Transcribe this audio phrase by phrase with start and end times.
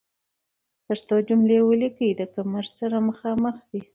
[0.85, 3.81] پښتو جملې وليکئ، د کمښت سره مخامخ دي.